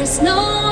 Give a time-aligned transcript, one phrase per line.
[0.00, 0.69] There's no